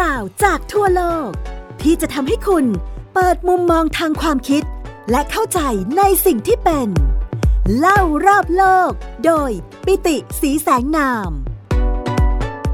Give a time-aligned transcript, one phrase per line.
[0.00, 1.30] ราวจากทั่วโลก
[1.82, 2.64] ที่จะทำให้คุณ
[3.14, 4.62] เปิดมุมมองทางความคิด
[5.10, 5.60] และเข้าใจ
[5.98, 6.88] ในสิ่งที่เป็น
[7.78, 8.90] เล่ารอบโลก
[9.24, 9.50] โดย
[9.86, 11.30] ปิติสีแสงนาม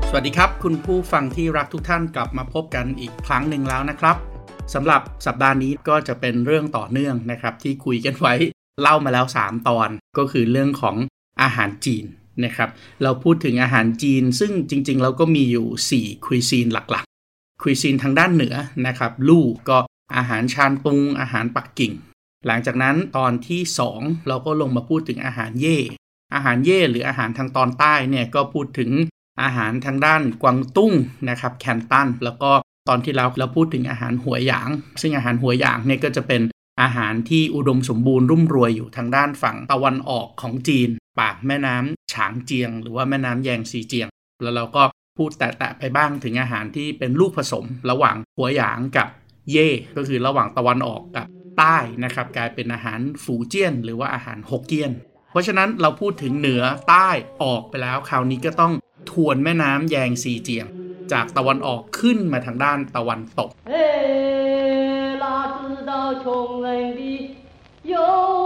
[0.09, 4.17] สวัสดีครับ คุณผู้ฟังที่รักทุกท่านกลับมาพบกันอีกครั้งหนึ่งแล้วนะครับ
[4.75, 8.35] สำหรับสัปดาห์นี้ก็จะเป็นเรื่องต่อเนื่องนะครับ ที่คุยกันไว้
[8.81, 10.97] เล่ามาแล้ว 3 ตอนก็คือเรื่องของ
[11.43, 12.05] อาหารจีน
[12.45, 12.69] นะครับ
[13.03, 17.12] เราพูดถึงอาหารจีนซึ่งจริงๆ เราก็มีอยู่ 4 คุยซีนหลักๆ
[17.63, 18.55] คุยซีนทางด้านเหนือ
[18.87, 19.79] นะครับลู่ก็
[20.17, 21.93] อาหารชานตุง อาหารปักกิ่ง
[22.47, 23.61] หลังจากนั้นตอนที่
[23.95, 25.79] 2 เราก็ลงมาพูดถึงอาหารเย่
[26.35, 28.91] อาหารเย่หรืออาหารทางตอนใต้เนี่ยก็พูดถึง
[29.43, 30.93] อาหารทางด้านกวางตุ้ง
[31.29, 32.51] นะครับแคนตันแล้วก็
[32.89, 34.69] ตอนที่เราเราพูดถึงอาหารหัวหยาง
[35.01, 36.43] ซึ่งอาหารหัวหยางเนี่ยก็จะเป็น
[36.83, 40.89] อาหารที่อุดมสมบูรณ์รุ่มรวยอยู่ทางด้านฝั่งตะวันออกของจีน
[41.19, 44.09] ปากแม่น้ำฉางเจียง หรือว่าแม่น้ำแยงซีเจียง
[44.43, 44.83] แล้วเราก็
[45.17, 49.09] พูดแตะๆไปบ้างถึงอาหารที่เป็นลูกผสม ระหว่างหัวหยางกับ
[49.51, 51.27] เย่ก็คือระหว่างตะวันออกกับ
[51.59, 54.93] ใต้นะครับ กลายเป็นอาหารฝูเจี้ยน หรือว่าอาหารหกเกี้ยน
[55.31, 57.09] เพราะฉะนั้นเราพูดถึงเหนือใต้
[57.43, 58.73] ออกไปแล้ว คราวนี้ก็ต้อง
[59.11, 60.67] ทวนแม่น้ำแยงซีเจียง
[61.13, 63.51] จากตะวันออกขึ้นมาทางด้านตะวันตก
[67.85, 68.43] 有。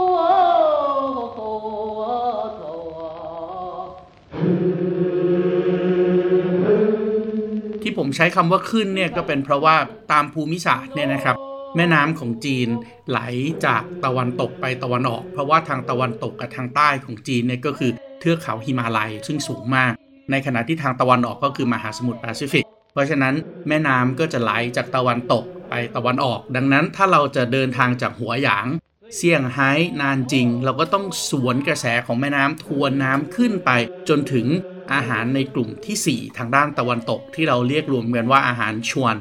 [7.97, 9.77] ผมใช้คำว่าขึ้นเนี่ยก็เป็นเพราะว่า
[10.13, 11.37] ตามภูมิศาสตร์เนี่ยนะครับ
[11.77, 12.69] แม่น้ำของจีน
[13.09, 13.21] ไหล
[13.67, 19.93] จากตะวันตกไปตะวันออก เพราะว่าทางตะวันตกกับทางใต้ของจีนเนี่ยก็คือเทือกเขาหิมาลัยซึ่งสูงมาก
[20.31, 23.35] ในขณะที่ทางตะวันออกก็คือมหาสมุทรแปซิฟิก เพราะฉะนั้น
[23.69, 28.67] แม่น้ำก็จะไหลจากตะวันตกไปตะวันออก ดังนั้นถ้าเราจะเดินทางจากหัวหยาง
[29.15, 33.71] เซี่ยงไฮ้นานจริง เราก็ต้องสวนกระแสของแม่น้ำทวนน้ำขึ้นไป
[34.09, 34.47] จนถึง
[34.93, 39.17] อาหารในกลุ่มที่ 4 ทางด้านตะวันตกที่เราเรียกรวมกันว่าอาหารชวน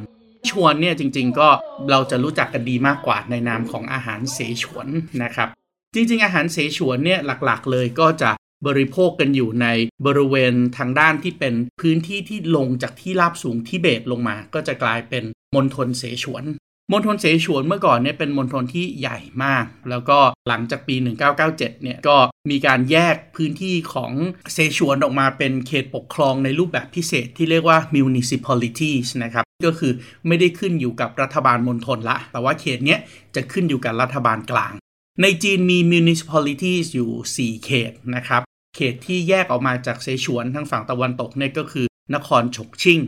[0.50, 1.50] ชวนเนี่ยจริง ๆ ก็
[1.91, 4.88] เราจะรู้จักกันดีมากกว่าในนามของอาหารเสฉวน
[5.24, 5.50] นะครับ
[5.94, 8.31] จริง ๆ อาหารเสฉวนเนี่ยหลักๆ เลยก็จะ
[8.68, 9.68] บริโภคกันอยู่ใน
[10.06, 15.24] บริเวณทางด้านที่เป็นพื้นที่ที่ลงจากที่ราบสูงทิเบตลงมา ก็จะกลายเป็น
[15.56, 16.44] มณฑลเสฉวน
[16.91, 20.96] มณฑลเสฉวนเมื่อก่อนเนี่ยเป็นมณฑลที่ใหญ่มาก แล้วก็หลังจากปี
[21.40, 22.18] 1997 เนี่ยก็
[22.51, 24.12] มีการแยกพื้นที่ของ
[24.53, 29.94] เสฉวนออกมาเป็นเขตปกครองในรูปแบบพิเศษที่เรียกว่า municipalities นะครับ ก็คือ
[30.28, 33.00] ไม่ได้ขึ้นอยู่กับรัฐบาลมณฑลละ แต่ว่าเขตเนี้ย
[33.35, 34.74] จะขึ้นอยู่กับรัฐบาลกลาง
[35.22, 38.41] ในจีนมี municipalities อยู่ 4 เขตนะครับ
[38.75, 41.85] เขตที่แยกออกมาจากเสฉวนทางฝั่งตะวันตกเนี่ยก็คือ
[42.16, 43.00] นครฉกชิ่ง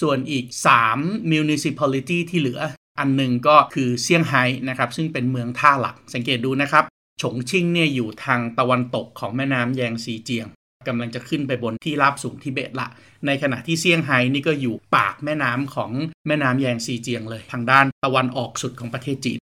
[0.00, 0.44] ส่วนอีก
[0.88, 2.60] 3 municipality ที่เหลือ
[2.98, 6.84] อันหนึ่งก็คือเซี่ยงไฮ้นะครับซึ่งเป็นเมืองท่าหลัก สังเกตดูนะครับ
[7.22, 10.46] ฉงชิ่งเนี่ยอยู่ทางตะวันตกของแม่น้ำแยงซีเจียง
[10.88, 12.88] กำลังจะขึ้นไปบนที่ราบสูงทิเบตละ
[13.26, 15.90] ในขณะที่เซี่ยงไฮ้นี่ก็อยู่ปากแม่น้ำของ
[16.26, 19.38] แม่น้ำแยงซีเจียงเลย ทางด้านตะวันออกสุดของประเทศจีน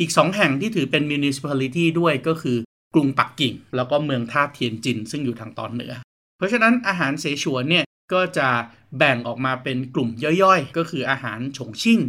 [0.00, 2.58] อีก2แห่งที่ถือเป็น municipality ด้วยก็คือ
[2.94, 5.94] กรุงปักกิ่ง แล้วก็เมืองท่าเทียนจิน ซึ่งอยู่ทางตอนเหนือ
[6.36, 8.48] เพราะฉะนั้นอาหารเสฉวนเนี่ยก็จะ
[8.98, 10.08] แบ่งออกมาเป็นกลุ่ม
[10.42, 12.00] ย่อยๆ ก็คืออาหารฉงชิ่ง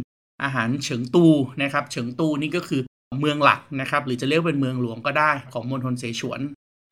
[0.42, 1.26] อาหารเฉิงตู
[1.62, 2.82] นะครับเฉิงตูนี่ก็คือ
[3.20, 6.40] เมืองหลักนะครับหรือจะเรียกเป็นเมืองหลวงก็ได้ของมณฑลเสฉวน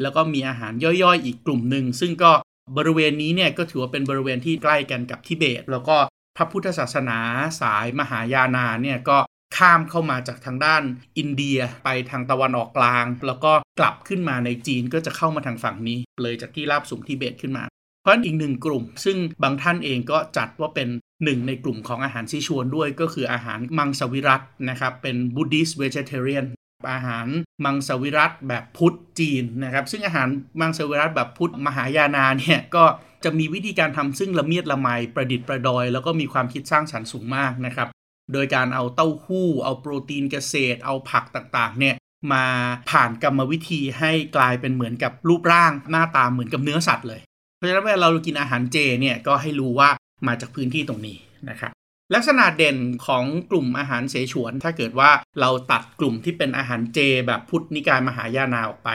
[0.03, 2.33] แล้วก็มีอาหารย่อยๆ อีกกลุ่มหนึ่ง ซึ่งก็
[2.77, 5.97] บริเวณนี้เนี่ยก็ถือว่าเป็นบริเวณที่ใกล้กันกับทิเบต แล้วก็
[6.37, 7.19] พระพุทธศาสนา
[7.61, 9.19] สายมหายานาเนี่ยก็
[9.57, 10.83] ข้ามเข้ามาจากทางด้าน
[11.19, 17.65] อินเดียไปทางตะวันออกกลาง แล้วก็กลับขึ้นมาในจีนก็จะเข้ามาทางฝั่งนี้ เลยจากที่ราบสูงทิเบตขึ้นมา
[18.03, 20.89] เพราะอีกหนึ่งกลุ่ม ซึ่งบางท่านเองก็จัดว่าเป็น
[21.25, 26.47] หนึ่งในกลุ่มของอาหารซีชวนด้วยก็คืออาหารมังสวิรัตนะครับ เป็นบูดิสเวจเทเรียน
[26.93, 27.27] อาหาร
[27.65, 30.29] มังสวิรัตแบบพุทธจีนนะครับ ซึ่งอาหาร
[30.61, 32.85] มังสวิรัตแบบพุทธมหายานาเนี่ยก็
[33.25, 37.89] จะมีวิธีการทำซึ่งละเมียดละไมประดิษฐ์ประดอย แล้วก็มีความคิดสร้างสรรค์สูงมากนะครับ
[38.33, 41.95] โดยการเอาเต้าหู้ เอาโปรตีนเกษตร เอาผักต่างๆเนี่ย
[42.33, 42.45] มา
[42.91, 47.21] ผ่านกรรมวิธีให้กลายเป็นเหมือนกับรูปร่างหน้าตาเหมือนกับเนื้อสัตว์เลย
[47.57, 49.91] เพราะฉะนั้นเวลาเรากินอาหารเจเนี่ยก็ให้รู้ว่า
[50.27, 51.17] มาจากพื้นที่ตรงนี้
[51.51, 51.73] นะครับ
[52.15, 55.11] ลักษณะเด่นของกลุ่มอาหารเสฉวน ถ้าเกิดว่า
[55.41, 58.91] เราตัดกลุ่มที่เป็นอาหารเจ แบบพุทธนิกายมหายานาออกไป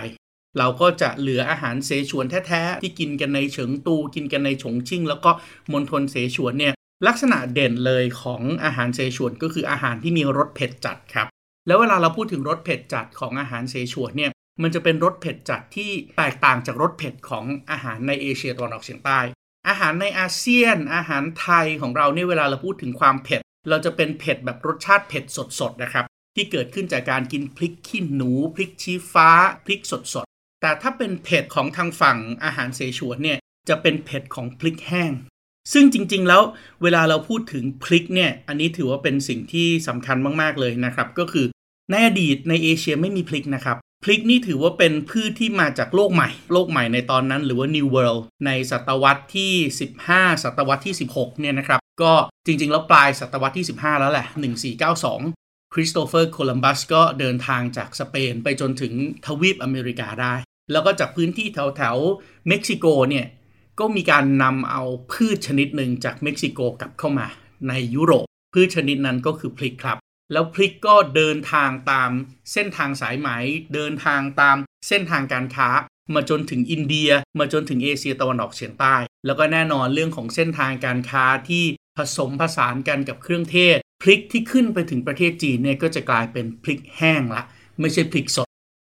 [0.57, 5.31] เราก็จะเหลืออาหารเสฉวนแท้ๆที่กินกันในเฉิงตูกินกันในฉงชิ่ง แล้วก็
[5.71, 6.73] มณฑลเสฉวนเนี่ย
[7.07, 11.27] ลักษณะเด่นเลยของอาหารเสฉวนก็คืออาหารที่มีรสเผ็ดจัดครับ
[11.67, 14.31] แล้วเวลาเราพูดถึงรสเผ็ดจัดของอาหารเสฉวนเนี่ย
[14.61, 19.19] มันจะเป็นรสเผ็ดจัดที่แตกต่างจากรสเผ็ดของอาหารในเอเชียตะวันออกเฉียงใต้
[19.67, 25.23] อาหารในอาเซียน อาหารไทยของเราเนี่ยเวลาเราพูดถึงความเผ็ด เราจะเป็นเผ็ดแบบรสชาติเผ็ด
[25.59, 26.05] สดๆนะครับ
[26.35, 29.29] ที่เกิดขึ้นจากการกินพริกขี้หนูพริกชี้ฟ้า
[29.65, 29.93] พริกส
[30.23, 33.37] ดๆแต่ถ้าเป็นเผ็ดของทางฝั่งอาหารเสฉวนเนี่ย
[33.69, 35.11] จะเป็นเผ็ดของพริกแห้ง
[35.73, 36.41] ซึ่งจริงๆแล้ว
[36.83, 41.45] เวลาเราพูดถึงพริกเนี่ยอันนี้ถือว่าเป็นสิ่งที่สำคัญมากๆเลยนะครับ ก็คือ
[41.91, 49.53] ในอดีตในเอเชียไม่มีพริกนะครับ พริกนี่ถือว่าเป็นพืชที่มาจากโลกใหม่ โลกใหม่ในตอนนั้น หรือว่า New World ในศตวรรษที่
[49.99, 52.13] 15 ศตวรรษที่ 16 เนี่ยนะครับ ก็
[52.45, 54.27] จริงๆ แล้วปลายศตวรรษที่ 15 แล้วแหละ
[54.99, 58.93] 1492 คริสโตเฟอร์โคลัมบัสก็เดินทางจากสเปนไปจนถึง
[59.25, 60.33] ทวีปอเมริกาได้
[60.71, 63.25] แล้วก็จากพื้นที่แถวๆเม็กซิโกเนี่ย
[63.79, 67.27] ก็มีการนำเอาพืชชนิดหนึ่งจากเม็กซิโกกลับเข้ามา
[67.69, 69.97] ในยุโรปพืชชนิดนั้นก็คือพริกครับ
[70.31, 72.11] แล้วพริกก็เดินทางตาม
[72.53, 73.29] เส้นทางสายไหม
[73.73, 75.69] เดินทางตามเส้นทางการค้า
[76.15, 77.09] มาจนถึงอินเดีย
[77.39, 81.63] มาจนถึงเอเชียตะวันออกเฉียงใต้ แล้วก็แน่นอนเรื่องของเส้นทางการค้าที่
[81.97, 87.43] ผสมผสานกันกับเครื่องเทศ พริกที่ขึ้นไปถึงประเทศจีนเนี่ยก็จะกลายเป็นพริกแห้งละ
[87.79, 88.47] ไม่ใช่พริกสด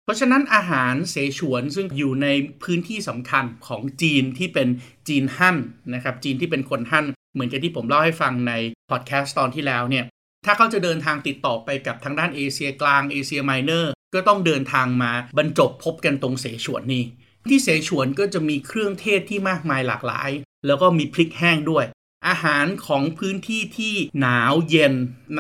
[0.03, 2.27] เพราะฉะนั้นอาหารเสฉวนซึ่งอยู่ใน
[2.63, 4.67] พื้นที่สำคัญของจีนที่เป็น
[5.07, 5.57] จีนฮั่น
[5.93, 8.53] นะครับจีนที่เป็นคนฮั่นเหมือนกับที่ผมเล่าให้ฟังใน
[8.89, 10.05] พอดแคสต์ตอนที่แล้วเนี่ย
[10.49, 17.03] ถ้าเขาจะเดินทางติดต่อไปกับทางด้านเอเชียกลางเอเชียไมเนอร์ก็ต้องเดินทางมาบรรจบพบกันตรงเสฉวนนี้
[17.49, 20.29] ที่เสฉวนก็จะมีเครื่องเทศที่มากมายหลากหลาย
[20.65, 21.85] แล้วก็มีพริกแห้งด้วย
[22.27, 24.93] อาหารของพื้นที่ที่หนาวเย็น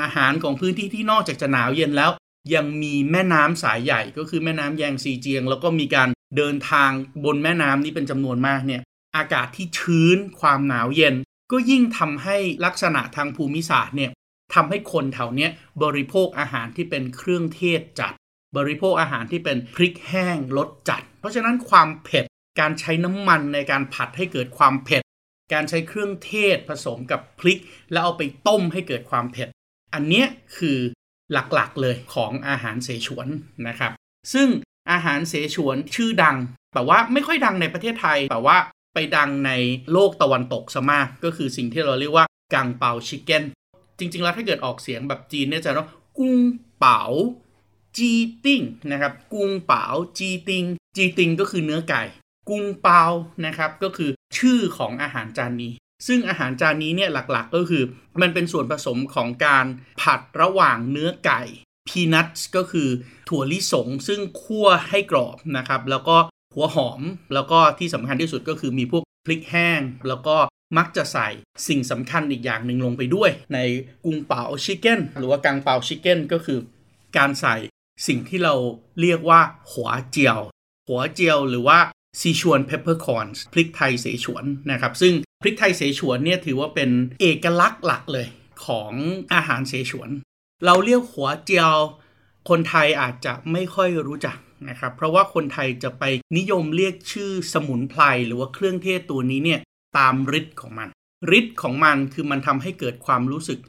[0.03, 2.11] อาหารของพื้นที่ที่นอกจากจะหนาวเย็นแล้ว
[2.53, 6.91] ยังมีแม่น้ำสายใหญ่ก็คือแม่น้ำแยงซีเจียง แล้วก็มีการเดินทาง
[7.25, 8.81] บนแม่น้ำนี้เป็นจำนวนมากเนี่ย
[9.17, 11.15] อากาศที่ชื้นความหนาวเย็น
[11.51, 14.11] ก็ยิ่งทำให้ลักษณะทางภูมิศาสตร์เนี่ย
[14.53, 15.51] ทำให้คนแถวเนี้ย
[15.83, 18.13] บริโภคอาหารที่เป็นเครื่องเทศจัด
[18.57, 22.25] บริโภคอาหารที่เป็นพริกแห้งรสจัด เพราะฉะนั้นความเผ็ด
[22.59, 25.03] การใช้น้ำมันในการผัดให้เกิดความเผ็ด
[25.53, 27.59] การใช้เครื่องเทศผสมกับพริก
[27.91, 29.49] แล้วเอาไปต้มให้เกิดความเผ็ด
[29.93, 30.27] อันเนี้ย
[30.57, 30.77] คือ
[31.31, 33.27] หลักๆเลยของอาหารเสฉวน
[33.67, 33.91] นะครับ
[34.33, 34.47] ซึ่ง
[34.91, 36.37] อาหารเสฉวนชื่อดัง
[36.73, 38.57] แต่ว่าไม่ค่อยดังในประเทศไทย แต่ว่า
[38.93, 39.51] ไปดังใน
[39.91, 43.43] โลกตะวันตกซะมาก ก็คือสิ่งที่เราเรียกว่ากังเปาชิคเก้น
[43.99, 46.37] จริง ๆ แล้วถ้าเกิดออกเสียงแบบจีนเนี่ยจะต้องกุ้ง
[46.79, 47.01] เป๋า
[47.97, 48.11] จี
[48.45, 48.61] ติ้ง
[48.91, 49.85] นะครับ กุ้งเป๋า
[50.17, 50.63] จีติง
[50.95, 52.03] จีติงก็คือเนื้อไก่
[52.49, 53.03] กุ้งเปา
[53.45, 55.73] นะครับ ก็คือชื่อของอาหารจานนี้
[56.07, 57.83] ซึ่งอาหารจานนี้เนี่ยหลักๆก็คือ
[58.21, 59.65] มันเป็นส่วนผสมของการ
[60.01, 61.41] ผัดระหว่างเนื้อไก่
[61.87, 62.89] พีนัทก็คือ
[63.29, 66.17] ถั่วลิสง ซึ่งคั่วให้กรอบนะครับ แล้วก็
[66.55, 67.01] หัวหอม
[67.33, 70.35] แล้วก็ที่สำคัญที่สุดก็คือมีพวกพริกแห้ง แล้วก็
[70.77, 71.27] มักจะใส่
[71.67, 73.59] สิ่งสำคัญอีกอย่างหนึ่งลงไปด้วย ใน
[74.05, 76.59] Kung Pao chicken หรือว่า Kung Pao chicken ก็คือ
[77.17, 77.55] การใส่
[78.07, 78.55] สิ่งที่เรา
[79.01, 81.79] เรียกว่า花椒 花椒 หรือว่า
[82.19, 86.89] Sichuan peppercorn พริกไทยเสฉวนนะครับ ซึ่งพริกไทยเสฉวนเนี่ยถือว่าเป็น
[87.21, 88.27] เอกลักษณ์หลักเลย
[88.65, 88.93] ของ
[89.33, 90.09] อาหารเสฉวน
[90.65, 91.73] เราเรียก 花椒
[92.49, 94.37] คนไทยอาจจะไม่ค่อยรู้จัก
[94.69, 96.03] นะครับ เพราะว่าคนไทยจะไป
[96.37, 99.61] นิยมเรียกชื่อสมุนไพรหรือว่าเครื่องเทศตัวนี้เนี่ย
[99.97, 100.89] ตามฤทธิ์ของมัน
[101.37, 103.59] ฤทธิ์ของมันคือมันทำให้เกิดความรู้สึก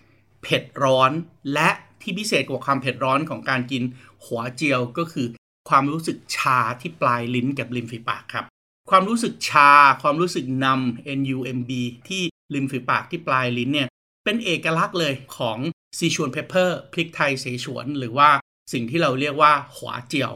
[0.42, 1.10] เผ็ดร้อน
[1.54, 1.68] และ
[2.02, 3.82] ที่พิเศษกว่าความเผ็ดร้อนของการกิน
[4.24, 5.26] หัวเจียวก็คือ
[5.68, 8.44] ความรู้สึกชาที่ปลายลิ้นกับริมฝีปากครับ
[8.90, 9.72] ความรู้สึกชา
[10.02, 11.70] ความรู้สึกนำ NUMB
[12.08, 12.22] ที่
[12.54, 13.88] ริมฝีปากที่ปลายลิ้นเนี่ย
[14.24, 15.58] เป็นเอกลักษณ์เลยของ
[15.98, 18.30] ซีชวนเพปเปอร์พริกไทยเสฉวน หรือว่า
[18.72, 20.32] สิ่งที่เราเรียกว่าหัวเจียว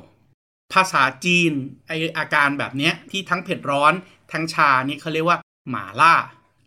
[0.73, 1.53] ภาษาจีน
[1.89, 3.93] ไออาการแบบนี้ที่ทั้งเผ็ดร้อน
[4.33, 5.39] ทั้งชานี่เขาเรียกว่า
[5.71, 6.15] หมาล่า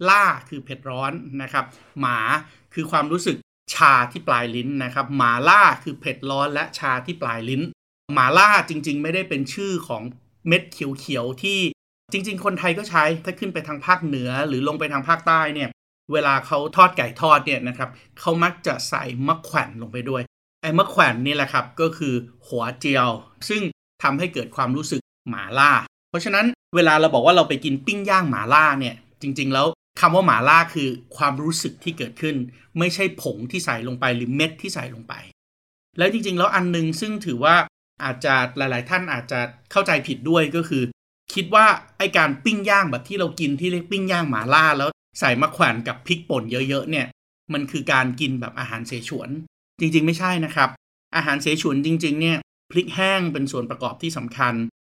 [0.10, 1.12] ล่าคือเผ็ดร้อน
[1.42, 1.66] นะครับ
[2.02, 2.18] หมา
[2.74, 3.38] คือความรู้สึก
[3.76, 7.62] ชาที่ปลายลิ้นนะครับ หมาล่าคือเผ็ดร้อนและชาที่ปลายลิ้น
[8.14, 10.04] หมาล่าจริง ๆ ไม่ได้เป็นชื่อของ
[10.48, 11.60] เม็ดเขียวๆที่
[12.12, 15.70] จริง ๆ คนไทยก็ใช้ถ้าขึ้นไปทางภาคเหนือหรือลงไปทางภาคใต้เนี่ย
[16.14, 20.22] เวลาเขาทอดไก่ทอดเนี่ยนะครับเขามักจะใส่มะแขวนลงไปด้วย
[20.62, 22.14] ไอ้มะแขวนนี่แหละครับก็คือ
[22.48, 23.10] หัวเจียว
[23.50, 23.62] ซึ่ง
[24.04, 25.72] ทำให้เกิดความรู้สึกหมาล่า
[26.10, 29.68] เพราะฉะนั้น เวลาเราบอกว่าเราไปกินปิ้งย่างหมาล่าเนี่ย จริง ๆ แล้ว
[30.00, 32.36] คำว่าหมาล่าคือความรู้สึกที่เกิดขึ้น
[32.80, 35.14] ไม่ใช่ผงที่ใส่ลงไปหรือเม็ดที่ใส่ลงไป
[35.98, 37.56] แล้วจริง ๆ แล้วอันนึงซึ่งถือว่า
[38.04, 39.40] อาจจะหลาย ๆ ท่านอาจจะ
[39.72, 40.84] เข้าใจผิดด้วยก็คือ
[41.34, 41.66] คิดว่า
[41.98, 47.06] ไอการปิ้งย่างแบบที่เรากินที่เรียกปิ้งย่างหมาล่าแล้วใส่มะแขวนกับพริกป่นเยอะ ๆ เนี่ย
[47.54, 49.30] มันคือการกินแบบอาหารเสฉวน
[49.80, 50.70] จริง ๆ ไม่ใช่นะครับ
[51.16, 52.38] อาหารเสฉวนจริง ๆ เนี่ย
[52.72, 54.54] พริกแห้งเป็นส่วนประกอบที่สำคัญ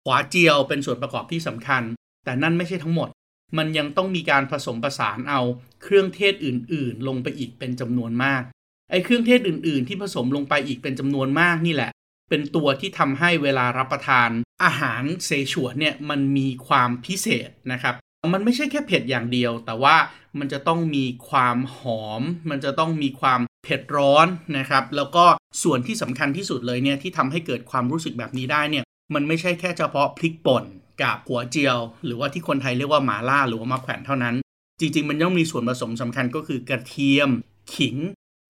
[0.06, 1.84] หัวเจียวเป็นส่วนประกอบที่สำคัญ
[2.26, 3.10] แต่นั่นไม่ใช่ทั้งหมด
[3.58, 5.42] มันยังต้องมีการผสมผสานเอา
[5.84, 8.44] เครื่องเทศอื่น ๆ ลงไปอีกเป็นจำนวนมาก
[8.92, 11.92] ไอ้เครื่องเทศอื่น ๆ ที่ผสมลงไปอีกเป็นจำนวนมากนี่แหละ
[12.30, 14.30] เป็นตัวที่ทำให้เวลารับประทาน
[14.64, 17.96] อาหารเซฉวนเนี่ยมันมีความพิเศษนะครับ
[18.34, 19.96] มันไม่ใช่แค่เผ็ดอย่างเดียว แต่ว่า
[20.40, 25.26] มันจะต้องมีความหอม มันจะต้องมีความเผ็ดร้อนนะครับ แล้วก็
[25.64, 30.64] ส่วนที่สำคัญที่สุดเลยเนี่ยที่ทำให้เกิดความรู้สึกแบบนี้ได้เนี่ย มันไม่ใช่แค่เฉพาะพริกป่น
[31.02, 34.36] กับหัวเจียว หรือว่าที่คนไทยเรียกว่าหมาล่าหรือว่ามะแขวนเท่านั้น
[34.80, 37.30] จริง ๆ มันต้องมีส่วนผสมสำคัญก็คือกระเทียม
[37.76, 37.96] ขิง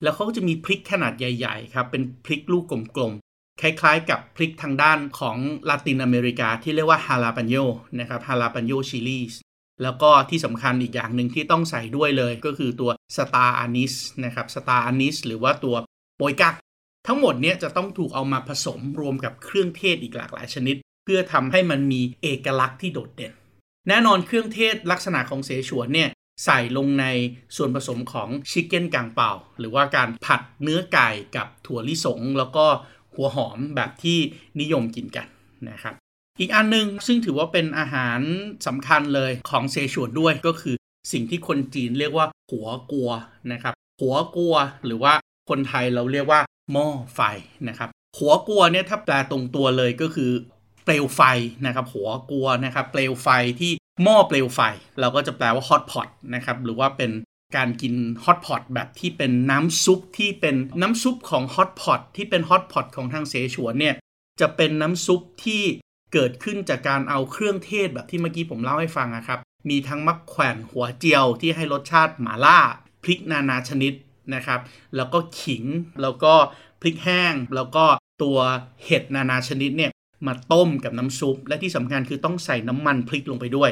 [0.03, 2.63] แล้วเขาจะมีพริกขนาดใหญ่ๆครับเป็นพริกลูก
[2.95, 5.37] กลมๆคล้ายๆ กับพริกทางด้านของ
[5.69, 7.55] ลาตินอเมริกาที่เรียกว่าฮาลาปานโย
[7.99, 9.33] นะครับ jalapeño chilies
[9.83, 13.93] แล้วก็ที่สำคัญอีกอย่างหนึ่งที่ต้องใส่ด้วยเลยก็คือตัว star anise
[14.25, 15.75] นะครับ star anise หรือว่าตัว
[16.17, 16.55] โปยกัก
[17.07, 23.33] ทั้งหมดเนี้ยจะต้องถูกเอามาผสมรวมกับเครื่องเทศอีกหลากหลายชนิด เพื่อทำให้มันมีเอกลักษณ์ที่โดดเด่น
[23.87, 26.09] แน่นอนเครื่องเทศลักษณะของเสฉวนเนี่ย
[26.45, 27.05] ใส่ลงใน
[27.55, 32.65] ส่วนผสมของ chicken Kung Pao หรือว่าการผัดเนื้อไก่กับถั่วลิสง แล้วก็
[33.15, 34.17] หัวหอมแบบที่
[34.59, 35.27] นิยมกินกัน
[35.69, 35.93] นะครับ
[36.39, 38.19] อีกอันนึงซึ่งถือว่าเป็นอาหาร
[38.67, 40.75] สำคัญเลยของเซฉวนด้วยก็คือ
[41.11, 43.11] สิ่งที่คนจีนเรียกว่าหัวกัว
[43.51, 45.13] นะครับ หัวกัวหรือว่า
[45.49, 47.21] คนไทยเราเรียกว่าหม้อไฟ
[47.67, 50.31] นะครับ หัวกัวเนี่ยถ้าแปลตรงตัวเลยก็คือ
[50.83, 51.21] เปลวไฟ
[51.65, 53.27] นะครับ หัวกัวนะครับเปลวไฟ
[53.59, 53.71] ที่
[54.03, 54.59] หม้อเปลวไฟ
[54.99, 57.11] เราก็จะแปลว่าฮอตพอตนะครับหรือว่าเป็น
[57.55, 63.95] การกินฮอตพอตแบบที่เป็นน้ำซุปที่เป็นน้ำซุปของฮอตพอตที่เป็นฮอตพอตของทางเสฉวนเนี่ย
[64.41, 65.63] จะเป็นน้ำซุปที่
[66.13, 72.59] เกิดขึ้นจากการเอาเครื่องเทศแบบที่เมื่อกี้ผมเล่าให้ฟังนะครับ มีทั้งมะแขวนหัวเจียวที่ให้รสชาติหมาล่า
[73.03, 73.93] พริกนานาชนิด
[74.35, 74.59] นะครับ
[74.95, 75.63] แล้วก็ขิง
[76.01, 76.33] แล้วก็
[76.81, 77.85] พริกแห้ง แล้วก็
[78.23, 78.37] ตัว
[78.85, 79.91] เห็ดนานาชนิดเนี่ย
[80.27, 83.71] มาต้มกับน้ำซุป และที่สำคัญคือต้องใส่น้ำมันพริกลงไปด้วย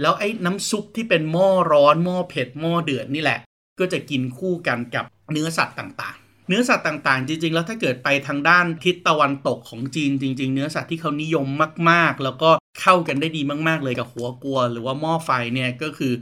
[0.00, 3.38] แล้วไอ้น้ำซุปที่เป็นหม้อร้อนหม้อเผ็ดหม้อเดือดนี่แหละ
[3.78, 11.46] ก็จะกินคู่กันกับเนื้อสัตว์ต่างๆเนื้อสัตว์ต่างๆ จริง ๆ แล้วถ้าเกิดไปทางด้านทิศตะวันตกของจีนจริง ๆ เนื้อสัตว์ที่เขานิยม
[11.90, 12.50] มากๆ แล้วก็
[12.80, 16.12] เข้ากันได้ดีมาก ๆ เลยกับหัวกัว หรือว่าหม้อไฟเนี่ยก็คือ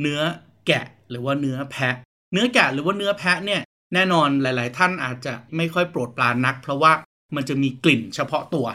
[0.00, 0.20] เนื้อ
[0.66, 1.96] แกะหรือว่าเนื้อแพะ
[2.32, 3.60] เนื้อแกะหรือว่าเนื้อแพะเนี่ย
[3.94, 6.92] แน่นอนหลาย ๆ ท่านอาจจะไม่ค่อยโปรดปรานนัก เพราะว่า
[7.36, 8.66] มันจะมีกลิ่นเฉพาะตัว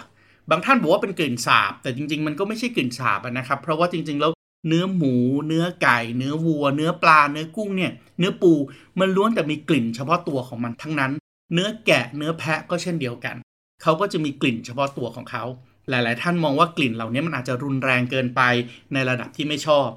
[0.50, 4.32] บางท่านบอกว่าเป็นกลิ่นสาบ แต่จริง ๆ มันก็ไม่ใช่กลิ่นสาบนะครับ เพราะว่าจริง ๆ แล้ว
[4.68, 5.14] เนื้อหมู
[5.48, 8.52] เนื้อไก่ เนื้อวัว เนื้อปลา เนื้อกุ้งเนี่ย เนื้อปู
[9.00, 11.12] มันล้วนแต่มีกลิ่นเฉพาะตัวของมันทั้งนั้น
[11.54, 13.36] เนื้อแกะ เนื้อแพะก็เช่นเดียวกัน
[13.82, 15.44] เขาก็จะมีกลิ่นเฉพาะตัวของเขา
[15.90, 18.42] หลาย ๆ ท่านมองว่ากลิ่นเหล่านี้มันอาจจะรุนแรงเกินไป
[18.94, 19.88] ในระดับที่ไม่ชอบ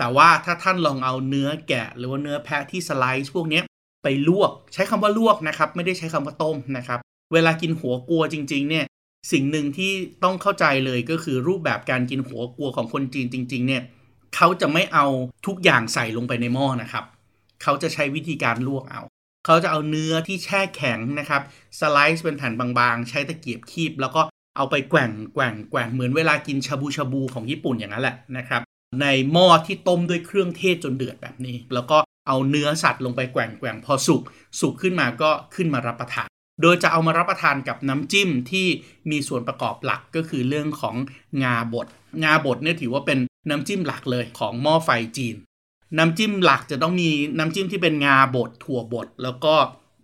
[0.00, 3.60] แต่ว่าถ้าท่านลองเอาเนื้อแกะ หรือว่าเนื้อแพะที่สไลซ์พวกนี้
[4.02, 6.98] ไปลวก ใช้คำว่าลวกนะครับ ไม่ได้ใช้คำว่าต้มนะครับ
[7.32, 8.84] เวลากินหัวกัวจริง ๆ เนี่ย
[9.32, 9.92] สิ่งหนึ่งที่
[10.24, 13.82] ต้องเข้าใจเลยก็คือรูปแบบการกินหัวกัวของคนจีนจริง ๆ เนี่ย
[14.36, 15.06] เขาจะไม่เอา
[15.46, 17.04] ทุกอย่างใส่ลงไปในหม้อนะครับ
[17.62, 19.02] เขาจะใช้วิธีการลวกเอา
[19.46, 21.42] เขาจะเอาเนื้อที่แช่แข็งนะครับ
[21.80, 24.22] สไลซ์เป็นแผ่นบางๆ ใช้ตะเกียบคีบ แล้วก็
[24.56, 28.62] เอาไปแกว่งแกว่งแกว่งเหมือนเวลากินชาบูชาบูของญี่ปุ่นอย่างนั้นแหละนะครับ
[29.02, 34.22] ในหม้อที่ต้มด้วยเครื่องเทศจนเดือดแบบนี้ แล้วก็เอาเนื้อสัตว์ลงไปแกว่งแกว่งพอสุก
[34.60, 36.28] สุกขึ้นมาก็ขึ้นมารับประทาน
[36.62, 38.66] โดยจะเอามารับประทานกับน้ำจิ้มที่
[39.10, 40.96] มีส่วนประกอบหลักก็คือเรื่องของ
[41.42, 41.86] งาบด
[42.24, 43.18] งาบดเนี่ยถือว่าเป็น
[43.50, 45.36] น้ำจิ้มหลักเลยของหม้อไฟจีน
[45.98, 49.54] น้ำจิ้มหลักจะต้องมีน้ำจิ้มที่เป็นงาบดถั่วบดแล้วก็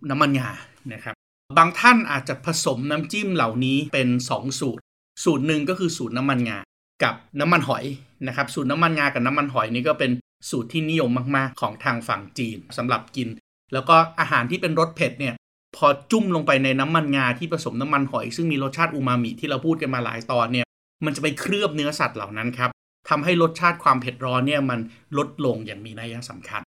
[0.09, 0.49] น้ำมันงา
[0.93, 1.15] นะครับ
[1.57, 4.81] บางท่านอาจจะผสมน้ำจิ้มเหล่านี้เป็น 2 สูตร
[5.23, 6.59] สูตรหนึ่งก็คือสูตรน้ำมันงา
[7.03, 7.83] กับน้ำมันหอย
[8.27, 10.11] นะครับสูตรน้ำมันงากับน้ำมันหอยนี่ก็เป็น
[10.49, 13.29] สูตรที่นิยมมากๆ ของทางฝั่งจีนสำหรับกิน
[13.73, 15.33] แล้วก็อาหารที่เป็นรสเผ็ดเนี่ย
[15.77, 20.65] พอจุ่มลงไปในน้ำมันงาที่ผสมน้ำมันหอย ซึ่งมีรสชาติอูมามิที่เราพูดกันมาหลายตอนเนี่ย
[21.05, 22.69] มันจะไปเคลือบเนื้อสัตว์เหล่านั้นครับ
[23.09, 24.79] ทำให้รสชาติความเผ็ดร้อนเนี่ยมัน
[25.17, 26.61] ลดลงอย่างมีนัยสำคัญ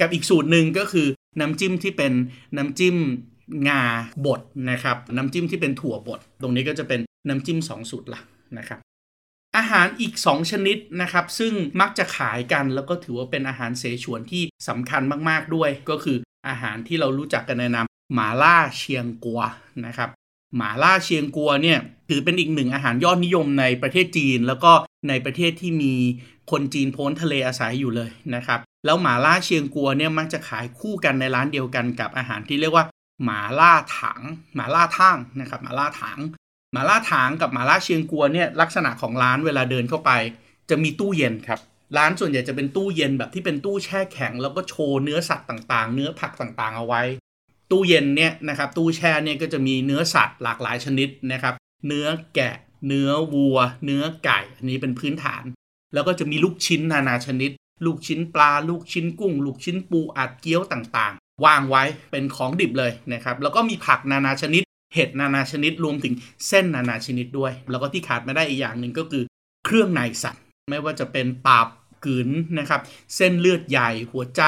[0.00, 1.06] กับอีกสูตรหนึ่งก็คือ
[1.40, 2.12] น้ำจิ้มที่เป็น
[2.56, 2.96] น้ำจิ้ม
[3.68, 3.82] งา
[4.26, 8.24] บดนะครับ น้ำจิ้มที่เป็นถั่วบด ตรงนี้ก็จะเป็นน้ำจิ้ม 2 สูตรหลัก
[8.58, 8.78] นะครับ
[9.56, 16.16] อาหารอีก 2 ชนิดนะครับ ซึ่งมักจะขายกันแล้วก็ถือว่าเป็นอาหารเสฉวนที่สำคัญมากๆด้วย ก็คือ
[16.48, 19.40] อาหารที่เรารู้จักกันในนามหมาล่าเชียงกัว
[19.86, 20.10] นะครับ
[20.56, 21.78] หมาล่าเชียงกัวเนี่ย
[22.08, 24.72] ถือเป็นอีกหนึ่งอาหารยอดนิยมในประเทศจีน แล้วก็
[25.08, 25.94] ในประเทศที่มี
[26.50, 32.84] คนจีนพ้นทะเลอาศัยอยู่เลยนะครับแล้วหมาล่าเชียงกัวเนี่ยมักจะขายคู่กันในร้านเดียวกันกับอาหารที่เรียกว่า
[33.24, 34.20] หมาล่าถัง
[34.54, 36.18] หมาล่าทั่งนะครับหมาล่าถัง
[36.72, 40.10] หมาล่าถังกับหมาล่าเชียงกัวเนี่ยลักษณะของร้านเวลาเดินเข้าไป
[40.70, 41.60] จะมีตู้เย็นครับ
[41.96, 47.02] ร้านส่วนใหญ่จะเป็นตู้เย็นแบบที่เป็นตู้แช่แข็ง แล้วก็โชว์เนื้อสัตว์ต่างๆ เนื้อผักต่างๆ เอาไว้
[47.70, 51.54] ตู้เย็นเนี่ยนะครับตู้แช่เนี่ยก็จะมีเนื้อสัตว์หลากหลายชนิดนะครับ
[51.86, 52.54] เนื้อแกะ
[52.86, 55.42] เนื้อวัว เนื้อไก่อันนี้เป็นพื้นฐาน
[55.94, 57.50] แล้วก็จะมีลูกชิ้นนานาชนิด
[57.86, 64.62] ลูกชิ้นปลา ลูกชิ้นกุ้ง ลูกชิ้นปูอัดเกี๊ยวต่างๆวางไว้เป็นของดิบเลยนะครับแล้วก็มีผักนานาชนิด
[64.94, 66.14] เห็ดนานาชนิดรวมถึง
[66.48, 69.24] เส้นนานาชนิดด้วย แล้วก็ที่ขาดไม่ได้อีกอย่างหนึ่งก็คือ
[69.64, 71.68] เครื่องในสัตว์ ไม่ว่าจะเป็นตับ
[72.04, 72.28] กืน
[72.58, 72.80] นะครับ
[73.16, 74.42] เส้นเลือดใหญ่หัวใจ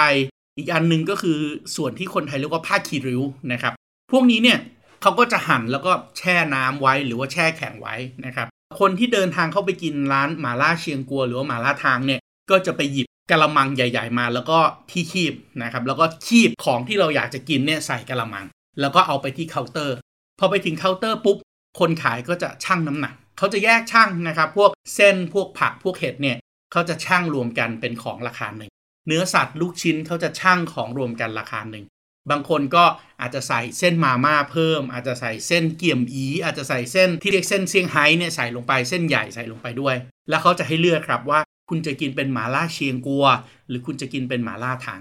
[0.56, 1.38] อีกอันหนึ่งก็คือ
[1.76, 3.22] ส่วนที่คนไทยเรียกว่าผ้าคีริ้ว
[3.52, 3.72] นะครับ
[4.12, 4.58] พวกนี้เนี่ย
[5.02, 7.94] เขาก็จะหั่นแล้วก็แช่น้ำไว้หรือว่าแช่แข็งไว้
[8.26, 8.46] นะครับ
[8.80, 12.20] คนที่เดินทางเข้าไปกินร้านหมาล่าเชียงกัว หรือว่าหมาล่าทางเนี่ย
[12.50, 14.58] ก็จะไปหยิบกะละมังใหญ่ ๆ มาแล้วก็
[14.90, 18.46] ที่คีบนะครับ แล้วก็คีบของที่เราอยากจะกินเนี่ยใส่กะละมัง
[18.80, 19.96] แล้วก็เอาไปที่เคาน์เตอร์
[20.42, 21.36] อไปถึงเคาน์เตอร์ปุ๊บ
[21.80, 26.36] คนขายก็จะชั่งน้ำหนัก เขาจะแยกชั่งนะครับ พวกเส้นพวกผักพวกเห็ดเนี่ย
[26.72, 28.70] เขาจะชั่งรวมกันเป็นของราคาหนึ่ง
[29.06, 31.84] เนื้อสัตว์ลูกชิ้นเขาจะชั่งของรวมกันราคาหนึ่ง
[32.30, 32.84] บางคนก็
[33.20, 39.94] อาจจะใส่เส้นมาม่าเพิ่ม อาจจะใส่เส้นเกี่ยมอี อาจจะใส่เส้นที่เรียกเส้นเซี่ยงไฮ้เนี่ยใส่ลงไปเส้นใหญ่ใส่ลงไปด้วย
[40.28, 43.24] แล้วเขาจะให้เลือกครับว่าคุณจะกินเป็นหมาล่าเชียงกัว
[43.68, 45.00] หรือคุณจะกินเป็นหมาล่าทาง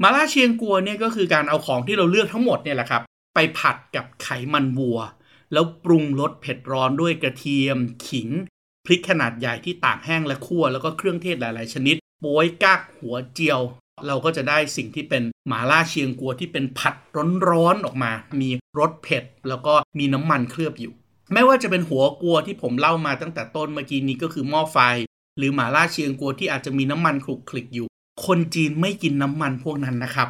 [0.00, 3.02] หมาล่าเชียงกัวเนี่ยก็คือการเอาของที่เราเลือกทั้งหมดเนี่ยแหละครับ
[3.34, 4.98] ไปผัดกับไขมันวัว
[5.52, 8.28] แล้วปรุงรสเผ็ดร้อนด้วยกระเทียม ขิง
[8.84, 13.60] พริกขนาดใหญ่ที่ตากแห้งและคั่ว แล้วก็เครื่องเทศหลาย ๆ ชนิดโป้ยกักหัวเจียว
[14.06, 16.94] เราก็จะได้สิ่งที่เป็นหมาล่าเชียงกัวที่เป็นผัด
[17.48, 20.92] ร้อนๆออกมา มีรสเผ็ด แล้วก็มีน้ำมันเคลือบอยู่
[21.32, 24.78] ไม่ว่าจะเป็นหัวกัวที่ผมเล่ามาตั้งแต่ต้นเมื่อกี้นี้ก็คือหม้อไฟ
[25.38, 27.86] หรือหมาล่าเชียงกัวที่อาจจะมีน้ำมันคลุกคลิกอยู่
[28.26, 30.28] คนจีนไม่กินน้ำมันพวกนั้นนะครับ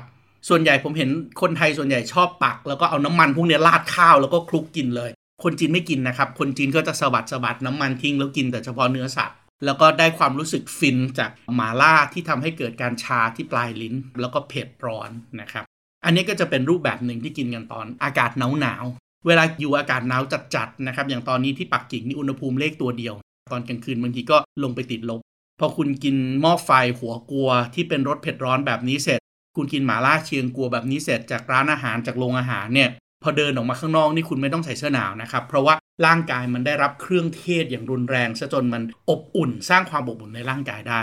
[0.48, 5.10] ส่วนใหญ่ผมเห็นคนไทยส่วนใหญ่ชอบปัก แล้วก็เอาน้ำมันพวกนี้ราดข้าวแล้วก็คลุกกินเลย
[5.42, 15.64] คนจีนไม่กินนะครับ คนจีนก็จะสะบัดสะบัดน้ำมันทิ้งแล้วกินแต่เฉพาะเนื้อสัตว์แล้วก็ได้ความรู้สึกฟินจากหมาล่าที่ทำให้เกิดการชาที่ปลายลิ้น แล้วก็เผ็ดร้อนนะครับ
[16.04, 20.22] อันนี้ก็จะเป็นรูปแบบหนึ่งที่กินกันตอนอากาศหนาวหนาวๆเวลาอยู่อากาศหนาว
[20.54, 23.14] จัดๆนะครับ อย่างตอนนี้ที่ปักกิ่งนี่อุณหภูมิเลขตัวเดียว
[23.52, 25.20] ตอนกลางคืนบางทีก็ลงไปติดลบ
[25.60, 29.20] พอคุณกินหม้อไฟหัวกัวที่เป็นรสเผ็ดร้อนแบบนี้เสร็จ
[29.56, 32.90] คุณกินหมาล่าเชียงกัวแบบนี้เสร็จจากร้านอาหารจากโรงอาหารเนี่ย
[33.22, 35.74] พอเดินออกมาข้างนอกนี่คุณไม่ต้องใส่เสื้อหนาวนะครับเพราะว่า
[36.06, 41.00] ร่างกายมันได้รับเครื่องเทศอย่างรุนแรงซะจนมันอบอุ่น สร้างความอบอุ่นในร่างกายได้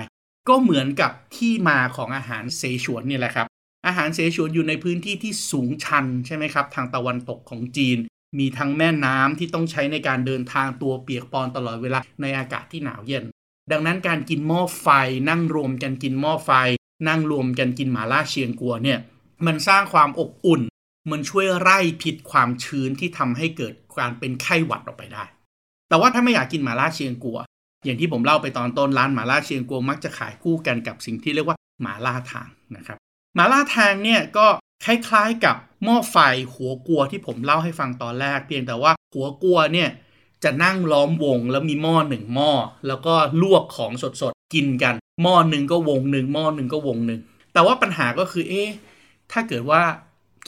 [0.50, 3.48] ก็เหมือนกับที่มาของอาหารเสฉวนนี่แหละครับ
[3.88, 7.98] อาหารเสฉวนอยู่ในพื้นที่ที่สูงชันใช่ไหมครับ ทางตะวันตกของจีน
[8.40, 13.24] มีทั้งแม่น้ำที่ต้องใช้ในการเดินทางตัวเปียกปอนตลอดเวลาในอากาศที่หนาวเย็น
[13.72, 14.88] ดังนั้นการกินหม้อไฟ
[15.30, 16.52] นั่งรวมกันกินหม้อไฟ
[17.08, 19.00] นั่งรวมกันกินหมาล่าเชียงกัวเนี่ย
[19.46, 20.62] มันสร้างความอบอุ่น
[21.12, 25.24] มันช่วยไล่พิษความชื้นที่ทำให้เกิดการเป็นไข้หวัดออกไปได้
[25.90, 27.38] แต่ว่าถ้าไม่อยากกินหมาล่าเชียงกัว
[27.86, 32.98] อย่างที่ผมเล่าไปตอนต้นร้านหมาล่าเชียงกัวมักจะขายคู่กันกับสิ่งที่เรียกว่าหมาล่าทางนะครับ
[33.36, 34.48] หมาล่าทางเนี่ยก็
[34.86, 36.18] คล้ายๆกับหม้อไฟ
[36.54, 39.90] หัวกัวที่ผมเล่าให้ฟังตอนแรก เพียงแต่ว่าหัวกัวเนี่ย
[40.44, 42.52] จะนั่งล้อมวงแล้วมีหม้อหนึ่งหม้อ
[42.88, 47.22] แล้วก็ลวกของสด กินกัน หม้อหนึ่งก็วงหนึ่งหม้อหนึ่งก็วงหนึ่ง
[47.54, 48.70] แต่ว่าปัญหาก็คือเอ๊ะ
[49.32, 49.82] ถ้าเกิดว่า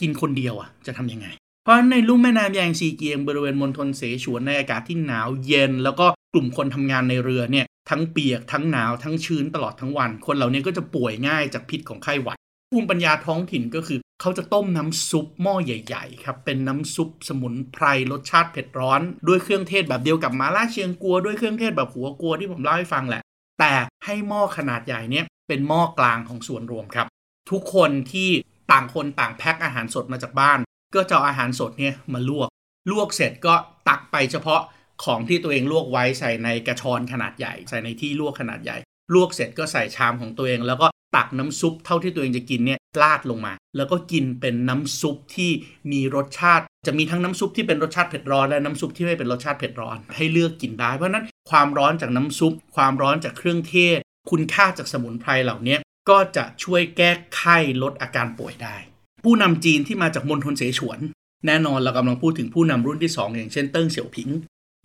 [0.00, 1.26] กินคนเดียวอะ จะทำยังไง
[1.62, 12.38] เพราะในลุ่มแม่น้ำแยงซีเกียงบริเวณมณฑลเสฉวนในอากาศที่หนาวเย็น แล้วก็กลุ่มคนทำงานในเรือเนี่ยทั้งเปียกทั้งหนาวทั้งชื้นตลอดทั้งวัน คนเหล่านี้ก็จะป่วยง่ายจากพิษของไข้หวัด
[12.70, 23.21] ภูมิปัญญาท้องถิ่นก็คือ เขาจะต้มน้ำซุปหม้อใหญ่ๆครับเป็นน้ำซุปสมุนไพรรสชาติเผ็ดร้อน ด้วยเครื่องเทศแบบเดียวกับมาล่าเชียงกัว ด้วยเครื่องเทศแบบหัวกัวที่ผมเล่าให้ฟังแหละ
[23.62, 27.06] แต่ให้หม้อขนาดใหญ่เนี่ยเป็นหม้อกลางของส่วนรวมครับ
[27.50, 28.30] ทุกคนที่
[28.72, 30.58] ต่างคนต่างแพ็คอาหารสดมาจากบ้าน
[30.94, 32.48] ก็จะเอาอาหารสดเนี่ยมาลวก
[32.90, 33.54] ลวกเสร็จก็
[33.88, 34.60] ตักไปเฉพาะ
[35.04, 38.76] ของที่ตัวเองลวกไว้ใส่ในกระชอนขนาดใหญ่ ใส่ในที่ลวกขนาดใหญ่
[39.14, 45.50] ลวกเสร็จก็ใส่ชามของตัวเอง แล้วก็ตักน้ำซุปเท่าที่ตัวเองจะกินเนี่ยราดลงมา แล้วก็กินเป็นน้ำซุปที่
[45.92, 53.98] มีรสชาติ จะมีทั้งน้ำซุปที่เป็นรสชาติเผ็ดร้อนและน้ำซุปที่ไม่เป็นรสชาติเผ็ดร้อน ให้เลือกกินได้เพราะนั้น ความร้อนจากน้ำซุป ความร้อนจากเครื่องเทศ
[54.30, 55.76] คุณค่าจากสมุนไพรเหล่านี้
[56.10, 58.76] ก็จะช่วยแก้ไข้ลดอาการป่วยได้
[59.24, 60.98] ผู้นำจีนที่มาจากมณฑลเสฉวน
[61.46, 64.28] แน่นอนเรากำลังพูดถึงผู้นำรุ่นที่ 2 อย่างเช่นเติ้งเสี่ยวผิง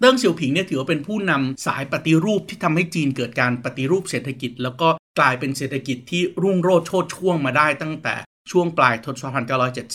[0.01, 8.15] เติ้งเสี่ยวผิงเนี่ยถือว่าเป็นผู้นำสายปฏิรูปที่ทำให้จีนเกิดการปฏิรูปเศรษฐกิจ แล้วก็กลายเป็นเศรษฐกิจที่รุ่งโรจน์โชดช่วงมาได้ตั้งแต่
[8.51, 9.45] ช่วงปลายทศวรรษ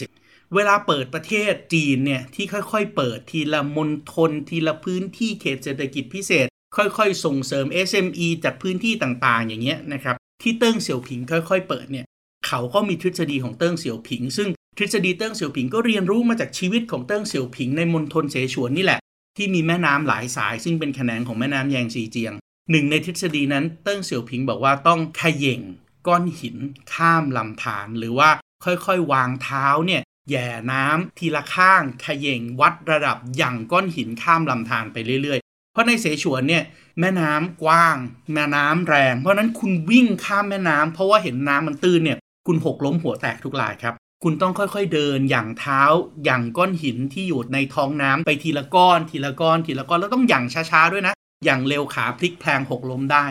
[0.02, 12.06] 1970เวลาเปิดประเทศจีนเนี่ยที่ค่อยๆ เปิดทีละมณฑลทีละพื้นที่เขตเศรษฐกิจพิเศษ ค่อยๆ ส่งเสริม SME จากพื้นที่ต่างๆ อย่างเงี้ยนะครับ ที่เติ้งเสี่ยวผิงค่อย ๆ เปิดเนี่ย
[12.46, 19.00] เขาก็มีทฤษฎีของเติ้งเสี่ยวผิง ซึ่งทฤษฎีเติ้งเสี่ยวผิงก็เรียนรู้มาจากชีวิตของเติ้งเสี่ยวผิงในมณฑลเสฉวนนี่แหละ
[19.37, 22.32] ที่มีแม่น้ำหลายสาย ซึ่งเป็นแขนงของแม่น้ำแยงซีเจียง
[22.70, 25.61] หนึ่งในทฤษฎีนั้นเติ้งเสี่ยวผิงบอกว่าต้องหยั่ง
[26.06, 26.56] ก้อนหิน
[26.94, 28.30] ข้ามลำธารหรือว่า
[28.64, 35.41] ค่อยๆ วางเท้าเนี่ยแหย่น้ำทีละข้างหยั่งวัดระดับหยั่งก้อนหินข้ามลำธารไปเรื่อยๆ
[35.72, 36.64] เพราะในเสฉวนเนี่ย
[37.00, 37.96] แม่น้ำกว้าง
[38.35, 45.82] แม่น้ำแรง เพราะนั้นคุณวิ่งข้ามแม่น้ำเพราะว่าเห็นน้ำมันตื้นเนี่ยคุณหกล้มหัวแตกทุกรายครับ คุณต้องค่อยๆเดินอย่างเท้า
[46.24, 53.24] อย่างก้อนหินที่อยู่ในท้องน้ำไปทีละก้อน ทีละก้อน ทีละก้อนแล้วต้องอย่างช้าๆด้วยนะ อย่างเร็วขาพลิกแพลงหกล้มได้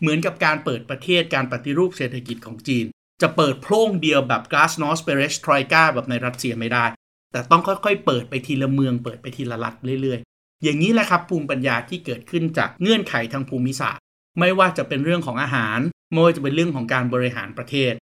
[0.00, 2.84] เหมือนกับการเปิดประเทศการปฏิรูปเศรษฐกิจของจีน
[3.22, 6.84] จะเปิดโพร่งเดียวแบบ Glasnost p e r e s t r o i k a แบบในรัสเซียไม่ได้
[7.32, 10.29] แต่ต้องค่อยๆ เปิดไปทีละเมือง เปิดไปทีละรัฐเรื่อยๆ
[10.62, 14.02] อย่างนี้แหละครับภูมิปัญญาที่เกิดขึ้นจากเงื่อนไขทางภูมิศาสตร์
[14.38, 15.78] ไม่ว่าจะเป็นเรื่องของอาหาร
[16.12, 17.92] ไม่ว่าจะเป็นเรื่องของการบริหารประเทศ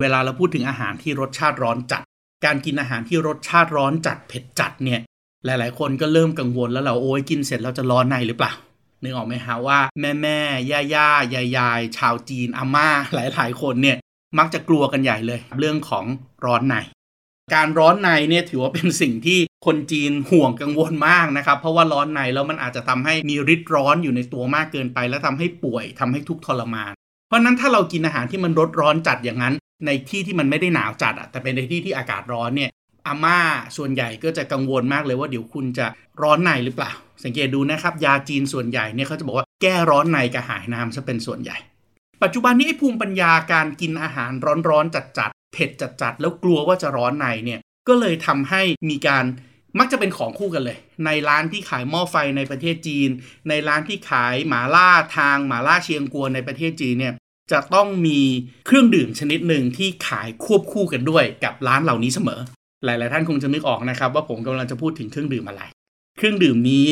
[0.00, 2.02] เวลาเราพูดถึงอาหารที่รสชาติร้อนจัด
[2.44, 5.00] การกินอาหารที่รสชาติร้อนจัดเผ็ดจัดเนี่ย
[5.44, 8.52] หลาย ๆ คนก็เริ่มกังวลแล้วเราโอ้ยกินเสร็จเราจะร้อนในหรือเปล่า
[9.02, 10.38] นึกออกไหมฮะว่าแม่แม่
[10.70, 13.96] ย่าย่ายายยายชาวจีนอาม่าหลาย ๆ คนเนี่ย
[14.38, 16.04] มักจะกลัวกันใหญ่เลย เรื่องของ
[16.44, 16.74] ร้อนใน
[17.54, 26.92] การร้อนในเนี่ยถือว่าเป็นสิ่งที่คนจีนห่วงกังวลมากนะครับ เพราะว่าร้อนในแล้วมันอาจจะทำให้มีฤทธิ์ร้อนอยู่ในตัวมากเกินไป แล้วทำให้ป่วยทำให้ทุกทรมาน
[27.28, 29.54] เพราะนั้นถ้าเรากินอาหารที่มันรสร้อนจัดอย่างนั้น
[29.86, 32.70] ในที่ที่มันไม่ได้หนาวจัดอะแต่เป็นในที่ที่อากาศร้อนเนี่ย
[33.06, 33.38] อาม่า
[33.76, 35.86] ส่วนใหญ่ก็จะกังวลมากเลยว่าเดี๋ยวคุณจะ
[36.22, 36.90] ร้อนในหรือเปล่า
[37.24, 41.56] สังเกตดูนะครับยาจีนส่วนใหญ่เนี่ยเขาจะบอกว่าแก้ร้อนในกระหายน้ำซะเป็นส่วนใหญ่
[42.22, 44.30] ปัจจุบันนี้ไอ้ภูมิปัญญาการกินอาหาร
[44.68, 49.24] ร้อนๆจัด เผ็ดจัดๆแล้วกลัวว่าจะร้อนในเนี่ยก็เลยทำให้มีการ
[49.78, 53.08] มักจะเป็นของคู่กันเลย ในร้านที่ขายหม้อไฟในประเทศจีน
[53.48, 57.14] ในร้านที่ขายหมาล่าทางหมาล่าเชียงกัวในประเทศจีนเนี่ย
[57.52, 58.20] จะต้องมี
[58.66, 62.40] เครื่องดื่มชนิดหนึ่งที่ขายควบคู่กันด้วยกับร้านเหล่านี้เสมอ
[62.84, 65.62] หลาย ๆ ท่านคงจะนึกออกนะครับ ว่าผมกำลังจะพูดถึงเครื่องดื่มอะไร
[66.18, 66.90] เครื่องดื่มนี้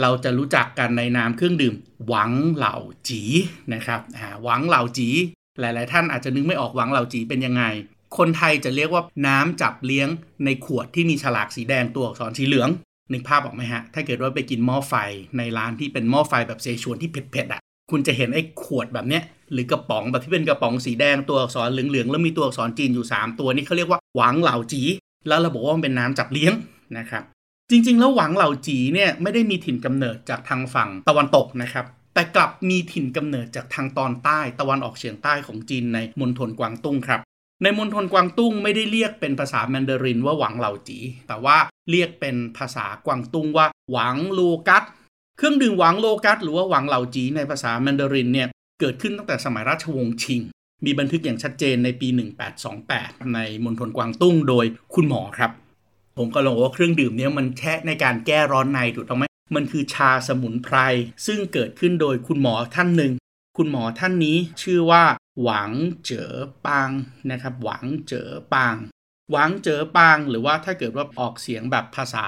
[0.00, 1.74] เราจะรู้จักกันในนามเครื่องดื่ม
[2.06, 2.76] หวังเหล่า
[3.08, 3.22] จี
[3.74, 4.00] นะครับ
[4.42, 5.08] หวังเหล่าจี
[5.60, 7.62] หลาย ๆ ท่านอาจจะนึกไม่ออกหวังเหล่าจีเป็นยังไง
[8.18, 10.08] คนไทยจะเรียกว่าน้ำจับเลี้ยง
[10.44, 12.68] ในขวดที่มีฉลากสีแดงตัวอักษรสีเหลือง
[13.12, 14.94] นึกภาพออกไหมฮะ ถ้าเกิดว่าไปกินหม้อไฟ
[15.38, 24.82] ในร้านที่เป็นหม้อไฟแบบเซชวนที่เผ็ด ๆ อะ คุณจะเห็นไอ้ขวดแบบเนี้ยหรือกระป๋องแบบที่เป็นกระป๋องสีแดงตัวอักษรเหลือง ๆ แล้วมีตัวอักษรจีนอยู่ 3 ตัวนี่เขาเรียกว่าหวังเหล่าจี
[25.28, 26.52] แล้วเราบอกว่ามันเป็นน้ำจับเลี้ยง
[26.98, 27.22] นะครับ
[27.70, 31.84] จริง ๆ แล้วหวังเหล่าจีเนี่ยไม่ได้มีถิ่นกำเนิดจากทางฝั่งตะวันตกนะครับ
[32.14, 37.20] แต่กลับมีถิ่นกำเนิดจากทางตอนใต้ตะวันออกเฉียงใต้ของจีนในมณฑลกวางตุ้งครับ
[37.62, 40.98] ในมณฑลกวางตุ้งไม่ได้เรียกเป็นภาษาแมนดารินว่าหวังเหล่าจี
[41.28, 41.56] แต่ว่า
[41.90, 44.84] เรียกเป็นภาษากวางตุ้งว่าหวังโลกัส
[45.36, 48.48] เครื่องดื่มหวังโลกัสหรือว่าหวังเหล่าจีในภาษาแมนดารินเนี่ย
[48.80, 50.40] เกิดขึ้นตั้งแต่สมัยราชวงศ์ชิง
[50.84, 52.08] มีบันทึกอย่างชัดเจนในปี
[52.70, 55.50] 1828 ในมณฑลกวางตุ้งโดยคุณหมอครับ
[56.18, 60.76] ผมก็ลงว่าเครื่องดื่มเนี้ยมันแช่ในการแก้ร้อนในถูกต้องไหม มันคือชาสมุนไพร
[61.26, 63.12] ซึ่งเกิดขึ้นโดยคุณหมอท่านหนึ่ง
[63.56, 65.04] คุณหมอท่านนี้ชื่อว่า
[65.42, 65.70] หวัง
[66.04, 66.32] เจ๋อ
[66.66, 66.90] ปาง
[67.30, 68.76] นะครับหวังเจ๋อปาง
[69.30, 72.26] หวังเจ๋อปางหรือว่าถ้าเกิดว่าออกเสียงแบบภาษา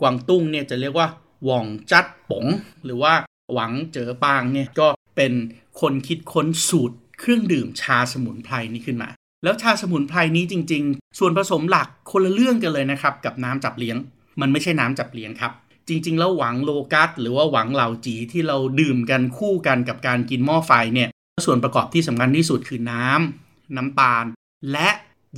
[0.00, 1.08] กวางตุ้งเนี่ยจะเรียกว่า
[1.44, 2.46] หว่องจัดป๋ง
[2.84, 3.14] หรือว่า
[3.52, 5.32] หวังเจ๋อปางเนี่ยก็เป็น
[5.80, 9.08] คนคิดค้นสูตรเครื่องดื่มชาสมุนไพรนี้ขึ้นมา
[9.44, 13.96] แล้วชาสมุนไพรนี้จริง ๆ ส่วนผสมหลักคนละเรื่องกันเลยนะครับ กับน้ำจับเลี้ยง
[14.40, 15.52] มันไม่ใช่น้ำจับเลี้ยงครับ
[15.88, 21.08] จริง ๆ แล้วหวังโลกัสหรือว่าหวังเหล่าจีที่เราดื่มกันคู่กันกับการกินหม้อไฟเนี่ย
[21.46, 24.24] ส่วนประกอบที่สำคัญที่สุดคือน้ำน้ำตาล
[24.72, 24.88] และ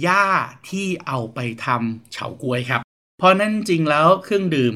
[0.03, 0.27] หญ้า
[0.71, 2.81] ที่เอาไปทำเฉาก๊วยครับ
[3.19, 4.75] เพราะนั่นจริงแล้วเครื่องดื่ม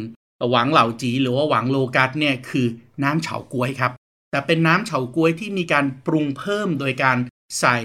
[0.51, 2.67] หวังเหล่าจีหรือว่าหวังโลกัสเนี่ยคือ
[3.05, 3.93] น้ำเฉาก๊วยครับ
[4.31, 7.19] แต่เป็นน้ำเฉาก๊วยที่มีการปรุงเพิ่มโดยการ
[7.61, 7.79] ใส่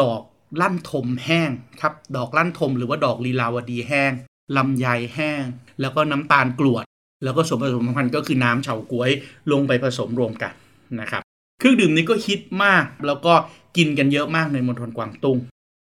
[0.00, 0.22] ดอก
[0.60, 1.50] ลั่นทมแห้ง
[1.80, 4.12] ครับ ดอกลั่นทมหรือว่าดอกลีลาวดีแห้ง
[4.56, 5.42] ลำไยแห้ง
[5.80, 6.84] แล้วก็น้ำตาลกรวด
[7.24, 9.10] แล้วก็ส่วนผสมสำคัญก็คือน้ำเฉาก๊วย
[9.52, 10.52] ลงไปผสมรวมกัน
[11.00, 11.22] นะครับ
[11.58, 13.34] เครื่องดื่มนี้ก็ฮิตมาก แล้วก็
[13.76, 15.38] กินกันเยอะมากในมณฑลกวางตุ้ง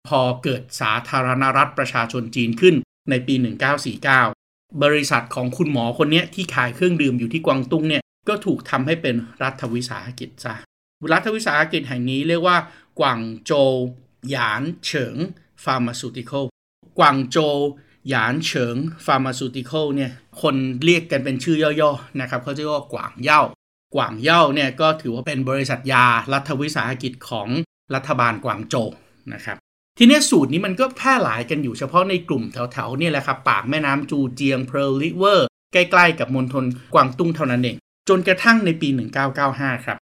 [0.09, 2.75] พอเกิดสาธารณรัฐประชาชนจีนขึ้น
[3.11, 3.35] ในปี
[4.07, 10.55] 1949 บริษัทของคุณหมอคนนี้ที่ขายเครื่องดื่มอยู่ที่กวางตุ้งเนี่ยก็ถูกทำให้เป็นรัฐวิสาหกิจซะ
[11.12, 12.57] รัฐวิสาหกิจแห่งนี้เรียกว่า
[13.01, 13.72] กวางโจว
[14.31, 15.16] หยานเฉิง
[15.64, 16.44] Pharmaceutical
[16.99, 17.57] กวางโจว
[18.08, 20.10] หยานเฉิง Pharmaceutical เนี่ย
[20.42, 23.40] คนเรียกกันเป็นชื่อย่อๆนะครับเขาจะเรียกว่ากวางเย่า
[23.94, 27.48] กวางเย่าเนี่ยก็ถือว่าเป็นบริษัทยารัฐวิสาหกิจของ
[27.94, 28.90] รัฐบาลกวางโจว
[29.34, 29.56] นะครับ
[29.98, 36.64] ทีนี้สูตรนี้มันก็แพร่หลายกันอยู่เฉพาะในกลุ่มแถวๆนี่แหละครับปากแม่น้ำจูเจียง Pearl River ใกล้ๆกับมณฑล
[36.94, 37.76] กวางตุ้งเท่านั้นเอง
[38.08, 38.88] จนกระทั่งในปี
[39.36, 39.98] 1995 ครับ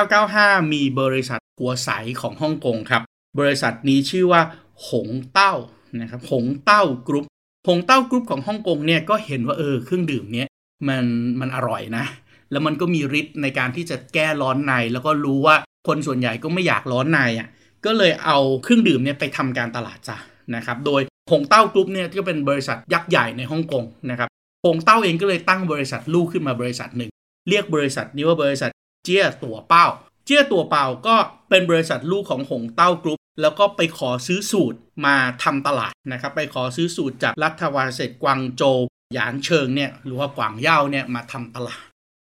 [0.00, 3.02] 1995 มีบริษัทหัวใสของฮ่องกงครับ
[3.38, 4.42] บริษัทนี้ชื่อว่า
[4.88, 5.54] หงเต้า
[6.00, 7.24] นะครับหงเต้ากรุ๊ป
[7.68, 10.48] หงเต้ากรุ๊ปของฮ่องกงเนี่ยก็เห็นว่าเออเครื่องดื่มเนี้ย
[10.88, 11.04] มัน
[11.40, 12.04] มันอร่อยนะ
[12.50, 15.56] แล้วมันก็มีฤทธิ์ในการที่จะแก้ร้อนใน แล้วก็รู้ว่า
[15.88, 17.48] คนส่วนใหญ่ก็ไม่อยากร้อนในอะ
[17.84, 20.16] ก็เลยเอาเครื่องดื่มเนี่ยไปทำการตลาดซะ
[20.54, 24.28] นะครับโดยหงเต้ากรุ๊ปเนี่ยก็เป็นบริษัทยักษ์ใหญ่ในฮ่องกงนะครับ
[24.64, 27.10] หงเต้าเองก็เลยตั้งบริษัทลูกขึ้นมาบริษัทหนึ่ง
[27.48, 28.70] เรียกบริษัทนี้ว่าบริษัท
[29.04, 29.86] เจี้ยตัวเป่า
[30.24, 31.16] เจี้ยตัวเป่าก็
[31.50, 38.78] เป็นบริษัทลูกของหงเต้ากรุ๊ป แล้วก็ไปขอซื้อสูตรมาทำตลาดนะครับ ไปขอซื้อสูตรจากรัฐวิสาหกิจกวางโจว
[39.14, 41.82] หยานเชิงเนี่ยหรือว่ากวางเย่าเนี่ยมาทำตลาด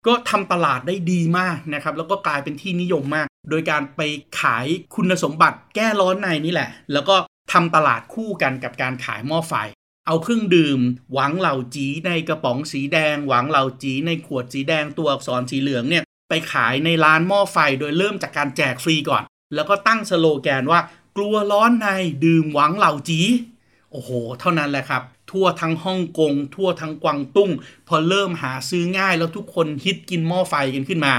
[0.07, 4.01] ก็ทำตลาดได้ดีมากนะครับ แล้วก็กลายเป็นที่นิยมมาก โดยการไป
[4.41, 7.15] ขายคุณสมบัติแก้ร้อนในนี่แหละ แล้วก็
[7.53, 9.53] ทำตลาดคู่กันกับการขายหม้อไฟ
[10.07, 10.79] เอาเครื่องดื่ม
[11.13, 19.23] หวังเหล่าจีในกระป๋องสีแดง หวังเหล่าจีในขวดสีแดงตัวอักษรสีเหลืองเนี่ยไปขายในร้านหม้อไฟโดยเริ่มจากการแจกฟรีก่อน
[19.55, 20.79] แล้วก็ตั้งสโลแกนว่า
[21.17, 21.87] กลัวร้อนใน
[22.25, 23.21] ดื่มหวังเหล่าจี
[23.91, 27.51] โอ้โห เท่านั้นแหละครับ ทั่วทั้งฮ่องกง ทั่วทั้งกวางตุ้ง
[27.87, 31.13] พอเริ่มหาซื้อง่ายแล้วทุกคนฮิตกินหม้อไฟกันขึ้นมา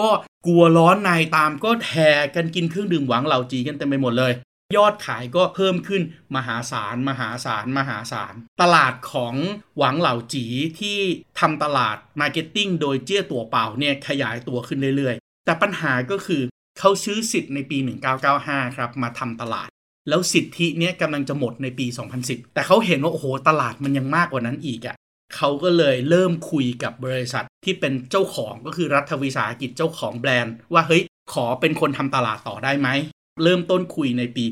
[0.00, 0.10] ก็
[0.46, 4.32] กลัวร้อนในตามก็แห่กันกินเครื่องดื่มหวังเหล่าจีกันเต็มไปหมดเลย
[4.76, 6.02] ยอดขายก็เพิ่มขึ้น
[6.36, 9.34] มหาศาล มหาศาล มหาศาล ตลาดของ
[9.78, 10.44] หวังเหล่าจี
[10.80, 10.98] ที่
[11.40, 16.42] ทำตลาด marketing โดยเจี้ยตัวเป่าเนี่ยขยายตัวขึ้นเรื่อยๆ แต่ปัญหาก็คือ
[16.78, 17.78] เขาซื้อสิทธิ์ในปี
[18.26, 19.68] 1995 ครับ มาทำตลาด
[20.08, 21.86] แล้วสิทธิเนี้ยกำลังจะหมดในปี
[22.20, 24.96] 2010 แต่เขาเห็นว่า โอ้โห ตลาดมันยังมากกว่านั้นอีกอะ่ะ
[25.36, 32.88] เขาก็เลยเริ่มคุยกับบริษัทที่เป็นเจ้าของก็คือรัฐวิสาหกิจเจ้าของแบรนด์ ว่าเฮ้ยขอเป็นคนทำตลาดต่อได้ไหม
[33.42, 34.44] เริ่มต้นคุยในปี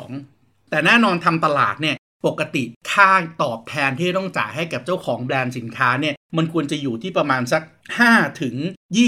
[0.00, 3.10] 2002 แต่แน่นอนทำตลาดเนี่ยปกติค่า
[3.42, 7.62] ตอบแทนที่ต้องจ่ายให้กับเจ้าของแบรนด์สินค้าเนี่ยมันควรจะอยู่ที่ประมาณสัก
[8.00, 8.54] 5ถึง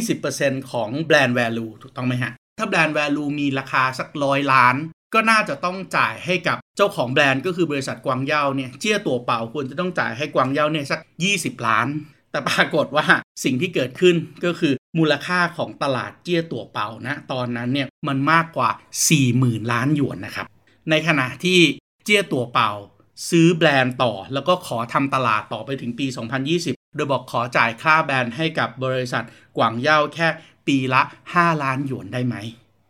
[0.09, 4.77] 20%ของแบรนด์ value ถูกต้องไหมฮะ ถ้าแบรนด์ value มีราคาสักร้อยล้าน
[5.15, 11.01] ก็น่าจะต้องจ่ายให้กับเจ้าของแบรนด์ก็คือบริษัทกวางเย่าเนี่ยเจี้ยตัวเป่าควรจะต้องจ่ายให้กวางเย่าเนี่ยสัก
[11.35, 11.87] 20 ล้าน
[12.31, 13.07] แต่ปรากฏว่า
[13.45, 18.71] สิ่งที่เกิดขึ้นก็คือมูลค่าของตลาดเจี้ยตัวเป่านะตอนนั้นเนี่ยมันมากกว่า
[19.21, 20.47] 40,000 ล้านหยวนนะครับ
[20.91, 21.61] ในขณะที่
[22.05, 22.73] เจี้ยตัวเป่า
[23.31, 26.07] ซื้อแบรนด์ต่อ แล้วก็ขอทำตลาดต่อไปถึงปี
[26.51, 29.25] 2020 โดยบอกขอจ่ายค่าแบรนด์ให้กับบริษัท
[29.57, 30.29] กวางเย่าแค่
[30.71, 31.03] ปีละ
[31.35, 32.37] 5 ล้านหยวนได้ไหม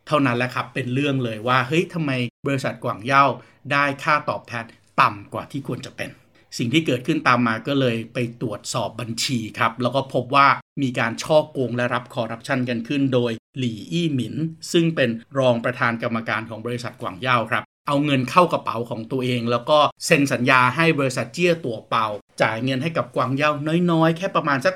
[0.06, 2.10] เท่านั้นแหละครับเป็นเรื่องเลยว่าเฮ้ยทำไม
[2.46, 3.24] บริษัทกวางเย่า
[3.72, 4.64] ได้ค่าตอบแทน
[5.00, 6.10] ต่ำกว่าที่ควรจะเป็น
[6.58, 10.48] สิ่งที่เกิดขึ้นตามมาก็เลยไปตรวจสอบบัญชีครับ แล้วก็พบว่า
[10.82, 14.34] มีการช่อโกงและรับคอร์รัปชันกันขึ้นโดยหลี่อี้หมิน
[14.72, 22.06] ซึ่งเป็นรองประธานกรรมการของบริษัทกวางเย่าครับ เอาเงินเข้ากระเป๋าของตัวเอง แล้วก็เซ็นสัญญาให้บริษัทเจี้ยตัวเปา
[22.42, 23.50] จ่ายเงินให้กับกวางเย่า
[23.90, 24.74] น้อยๆ แค่ประมาณสัก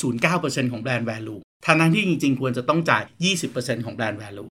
[0.00, 3.02] 0.09%ของแบรนด์ value ทางนั้นที่จริงๆ ควรจะต้องจ่าย
[3.44, 4.48] 20%ของแบรนด์ value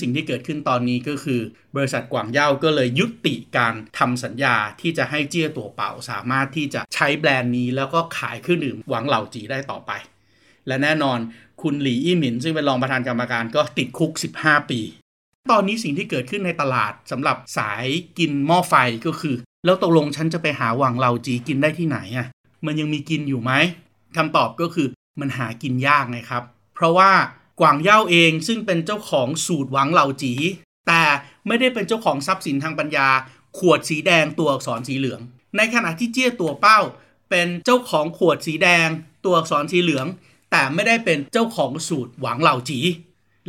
[0.00, 1.40] สิ่งที่เกิดขึ้นตอนนี้ก็คือ
[1.76, 9.92] บริษัทกวางเย่าก็เลยยุติการทำสัญญาที่จะให้เจี้ยตัวเป่า สามารถที่จะใช้แบรนด์นี้แล้วก็ขายเครื่องดื่มหวังเหล่าจีได้ต่อไป
[10.66, 11.18] และแน่นอน
[11.62, 14.80] คุณหลีอี้หมินซึ่งเป็นรองประธานกรรมการก็ติดคุก 15 ปี
[15.52, 17.86] ตอนนี้สิ่งที่เกิดขึ้นในตลาดสำหรับสาย
[18.18, 18.74] กินหม้อไฟ
[19.06, 22.26] ก็คือ แล้วตกลงฉันจะไปหาหวังเหล่าจีกินได้ที่ไหนอะ
[22.66, 23.52] มันยังมีกินอยู่ไหม
[24.16, 24.86] คำตอบก็คือ
[25.20, 26.42] มันหากินยากไงครับ
[26.74, 27.10] เพราะว่า
[27.60, 30.34] กวางเย่าเองซึ่งเป็นเจ้าของสูตรหวังเหล่าจี
[30.88, 31.02] แต่
[31.46, 33.08] ไม่ได้เป็นเจ้าของทรัพย์สินทางปัญญา
[33.58, 35.20] ขวดสีแดงตัวอักษรสีเหลือง
[35.56, 36.80] ในขณะที่เจี้ยตัวเป้า
[37.30, 38.88] เป็นเจ้าของขวดสีแดง
[39.24, 40.06] ตัวอักษรสีเหลือง
[40.50, 42.80] แต่ไม่ได้เป็นเจ้าของสูตรหวังเหล่าจี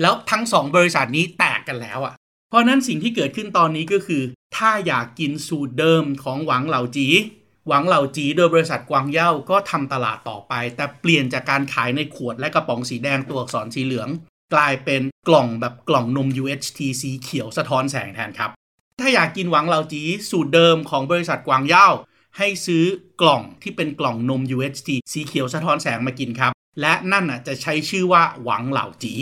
[0.02, 2.14] แล้วทั้งสองบริษัทนี้แต กันแล้วอะ่ะ
[2.50, 4.24] เพราะนั้นสิ่งที่เกิดขึ้นตอนนี้ก็คือ
[4.58, 7.08] ถ้าอยากกินสูตรเดิมของหวังเหล่าจี
[7.68, 14.10] หวังเหล่าจีโดยบริษัทกวางเย่าก็ทำตลาดต่อไป แต่เปลี่ยนจากการขายในขวดและกระป๋องสีแดงตัวอักษรสีเหลือง
[14.54, 18.52] กลายเป็นกล่องแบบกล่องนม UHT สีเขียวสะท้อนแสงแทนครับ
[19.00, 21.88] ถ้าอยากกินหวังเหล่าจีสูตรเดิมของบริษัทกวางเย่า
[22.38, 22.86] ให้ซื้อ
[23.22, 26.52] กล่องที่เป็นกล่องนม UHT สีเขียวสะท้อนแสงมากินครับ
[26.82, 29.14] และนั่นอะจะใช้ชื่อว่าหวังเหล่าจี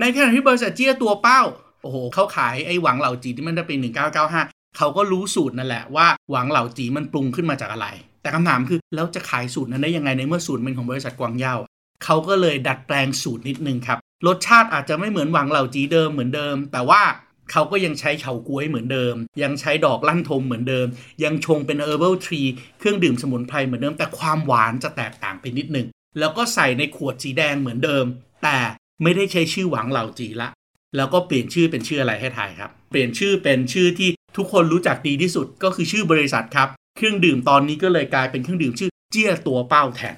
[0.00, 1.42] ในขณะที่บริษัทเจี้ยตัวเป้า
[1.86, 3.86] โอ้โหเขาขายไอ้หวังเหล่าจีที่มันได้เป็น
[4.28, 7.86] 1995 เขาก็รู้สูตรนั่นแหละว่าหวังเหล่าจีมันปรุงขึ้นมาจากอะไร
[8.22, 11.56] แต่คำถามคือแล้วจะขายสูตรนั้นได้ยังไงในเมื่อสูตรเป็นของบริษัทกวางเย่า
[12.04, 17.02] เขาก็เลยดัดแปลงสูตรนิดนึงครับรสชาติอาจจะไม่เหมือนหวังเหล่าจีเดิมเหมือนเดิม แต่ว่า
[17.50, 20.86] เขาก็ยังใช้เฉาก๊วยเหมือนเดิม ยังใช้ดอกลั่นทมเหมือนเดิม
[21.24, 22.46] ยังชงเป็น herbal tea
[22.78, 25.86] เครื่องดื่มสมุนไพรเหมือนเดิม แต่ความหวานจะแตกต่างไปนิดนึง
[26.18, 28.04] แล้วก็ใส่ในขวดสีแดงเหมือนเดิม
[28.44, 28.58] แต่
[29.02, 30.48] ไม่ได้ใช้ชื่อหวังเหล่าจีละ
[30.96, 40.16] แล้วก็เปลี่ยนชื่อเป็นชื่ออะไรให้ทายครับ เปลี่ยนชื่อเป็นชื่อที่ทุกคนรู้จักดีที่สุดก็คือชื่อบริษัทครับ เครื่องดื่มตอนนี้ก็เลยกลายเป็นเครื่องดื่มชื่อเจี้ยตัวเป้าแทน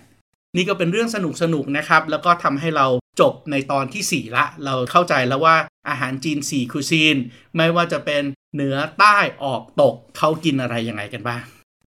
[0.56, 2.86] นี่ก็เป็นเรื่องสนุกสนุกนะครับ แล้วก็ทำให้เรา
[3.20, 5.56] จบในตอนที่ 4 ละ เราเข้าใจแล้วว่า
[5.88, 7.16] อาหารจีน 4คุซีน
[7.56, 8.22] ไม่ว่าจะเป็น
[8.54, 11.42] เหนือใต้ออกตกเขากินอะไรยังไงกันบ้าง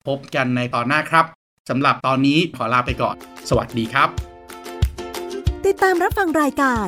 [0.07, 1.25] พบกันในตอนหน้าครับ
[1.69, 3.15] สำหรับตอนนี้ขอลาไปก่อน
[3.49, 4.09] สวัสดีครับ
[5.65, 6.87] ติดตามรับฟังรายการ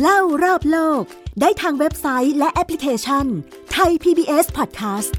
[0.00, 1.04] เล่ารอบโลก
[1.40, 3.26] ได้ทางเว็บไซต์และแอปพลิเคชัน
[3.72, 5.12] ไทย PBS Podcast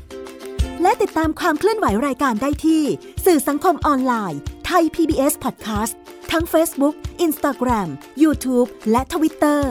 [0.82, 2.84] และติดตามความเคลื่อนไหวรายการได้ที่
[3.26, 5.94] สื่อสังคมออนไลน์ไทย PBS Podcast
[6.32, 7.90] ทั้ง Facebook, Instagram,
[8.24, 9.62] YouTube และ Twitter